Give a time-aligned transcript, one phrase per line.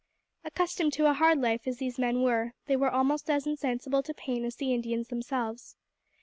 [0.43, 4.15] Accustomed to a hard life as these men were, they were almost as insensible to
[4.15, 5.75] pain as the Indians themselves.